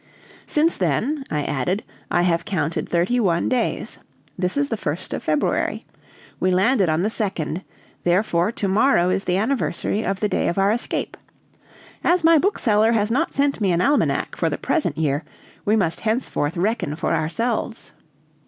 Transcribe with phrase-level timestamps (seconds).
[0.47, 3.99] "Since then," I added, "I have counted thirty one days.
[4.35, 5.85] This is the 1st of February.
[6.39, 7.61] We landed on the 2d,
[8.03, 11.17] therefore to morrow is the anniversary of the day of our escape.
[12.03, 15.23] As my bookseller has not sent me an almanac for the present year,
[15.65, 17.93] we must henceforth reckon for ourselves."